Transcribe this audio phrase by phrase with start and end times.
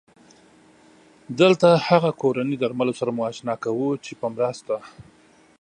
[1.39, 4.75] دلته هغه کورني درملو سره مو اشنا کوو چې په مرسته